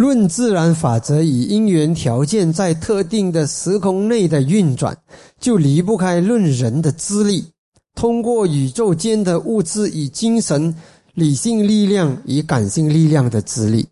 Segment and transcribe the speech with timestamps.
[0.00, 4.96] 论自然法则以因缘条件在特定的时空内的运转，
[5.38, 7.44] 就离不开论人的资历。
[7.94, 10.74] 通过宇宙间的物质与精神、
[11.12, 13.86] 理性力量与感性力量的资历，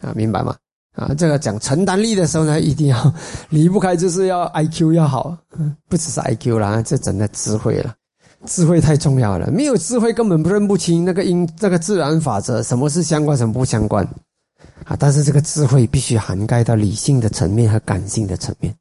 [0.00, 0.56] 啊，明白吗？
[0.96, 3.14] 啊，这个讲承担力的时候呢，一定要
[3.50, 5.36] 离不开，就是要 I Q 要好，
[5.86, 7.94] 不只是 I Q 啦，这整个智慧了，
[8.46, 9.50] 智慧太重要了。
[9.50, 14.08] 没有智慧，根本不认不清那个因，这个自然法则，什么是相关，什么不相关。
[14.84, 14.96] 啊！
[14.98, 18.74] 但是这个智慧必须涵盖到理性的层面和感性的层面。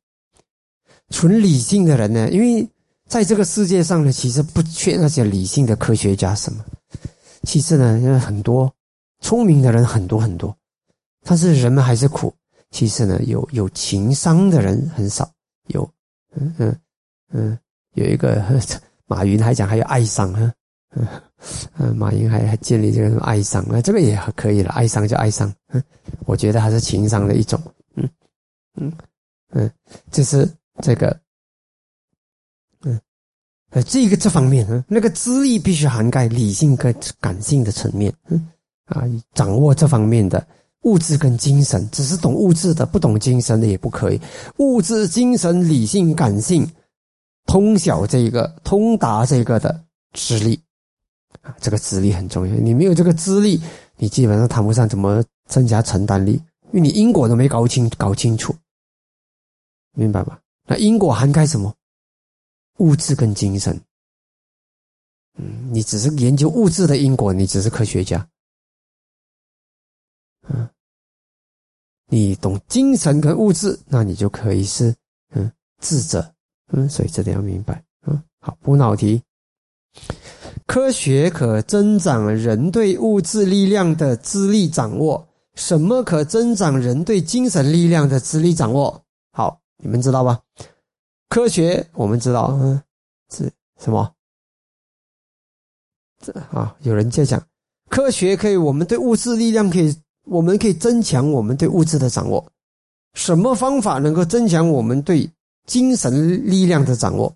[1.09, 2.67] 纯理性的人呢，因为
[3.07, 6.63] 在这个世界上呢，其实不缺那些理性的科学家什么。
[7.43, 8.73] 其次呢，因为很多
[9.19, 10.55] 聪明的人很多很多，
[11.23, 12.33] 但是人们还是苦。
[12.71, 15.29] 其次呢，有有情商的人很少。
[15.67, 15.87] 有，
[16.35, 16.79] 嗯嗯
[17.31, 17.59] 嗯，
[17.95, 18.41] 有一个
[19.05, 20.53] 马云还讲还有爱商啊。
[20.93, 21.07] 嗯，
[21.77, 25.81] 嗯，马云还还建立这个什么哀伤，那这个也可以了，哀伤就哀伤，嗯，
[26.25, 27.61] 我觉得还是情商的一种，
[27.95, 28.09] 嗯，
[28.75, 28.91] 嗯，
[29.51, 29.71] 嗯，
[30.11, 30.45] 这是
[30.81, 31.17] 这个，
[32.83, 32.99] 嗯，
[33.69, 38.49] 呃，这个这方面，嗯，那个资历必须涵盖理性跟感性的层面，嗯，
[38.87, 40.45] 啊，掌握这方面的
[40.81, 44.19] 物质跟精神，只是懂物质的，不懂精神的也不可以，
[44.57, 46.69] 物质、精神、理性、感性，
[47.45, 49.81] 通晓这个，通达这个的
[50.13, 50.61] 资历。
[51.41, 52.55] 啊，这个资历很重要。
[52.55, 53.59] 你没有这个资历，
[53.97, 56.33] 你基本上谈不上怎么增加承担力，
[56.71, 58.55] 因为你因果都没搞清搞清楚，
[59.93, 60.39] 明白吧？
[60.67, 61.73] 那因果涵盖什么？
[62.77, 63.79] 物质跟精神。
[65.37, 68.27] 嗯，你只是研究物质的因果，你只是科学家。
[70.49, 70.69] 嗯，
[72.07, 74.93] 你懂精神跟物质，那你就可以是
[75.29, 76.33] 嗯智者。
[76.73, 77.83] 嗯，所以这点要明白。
[78.07, 79.21] 嗯，好，补脑题。
[80.71, 89.03] 科学可增长人对物质力量的资历掌握，什么可增长人对精神力量的资历掌握？
[89.33, 90.39] 好，你们知道吧？
[91.27, 92.81] 科学我们知道，嗯，
[93.35, 94.09] 是什么？
[96.23, 97.45] 这啊，有人在讲，
[97.89, 99.93] 科学可以，我们对物质力量可以，
[100.23, 102.49] 我们可以增强我们对物质的掌握。
[103.15, 105.29] 什么方法能够增强我们对
[105.67, 107.35] 精神力量的掌握？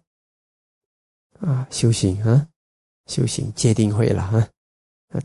[1.41, 2.47] 啊，修行啊。
[3.07, 4.47] 修行戒定慧了啊，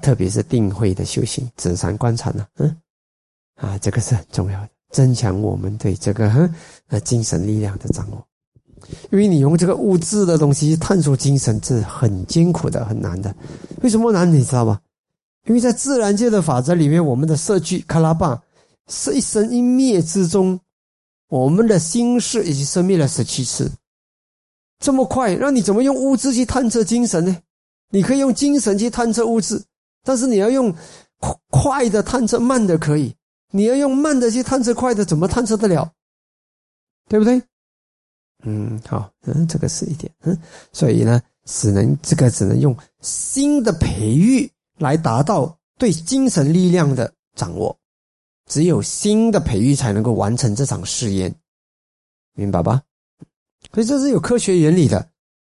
[0.03, 2.77] 特别是定慧的修行，止禅观禅呢，嗯，
[3.57, 6.51] 啊，这个是很重要的，增强我们对这个
[6.89, 8.27] 呃精神力量的掌握。
[9.11, 13.35] 因为你用这个物质的东西探索精神是很艰苦的，很难的。
[13.83, 14.31] 为什么难？
[14.33, 14.81] 你知道吗？
[15.47, 18.43] 因为在自然界的法则里面，我们的色聚卡拉巴
[18.89, 20.59] 是一生一灭之中，
[21.29, 23.71] 我们的心事已经生灭了十七次，
[24.79, 27.37] 这么快，让你怎么用物质去探测精神呢？
[27.91, 29.62] 你可以用精神去探测物质，
[30.03, 30.75] 但是你要用
[31.51, 33.15] 快的探测慢的可以，
[33.51, 35.93] 你要用慢的去探测快的，怎么探测得了？
[37.09, 37.43] 对不对？
[38.45, 40.39] 嗯，好，嗯，这个是一点，嗯，
[40.73, 47.77] 所以呢，只能这个只能用新的培育来达到对精神力量的掌握，
[48.47, 51.34] 只有新的培育才能够完成这场试验，
[52.34, 52.81] 明白吧？
[53.75, 55.11] 所以这是有科学原理的。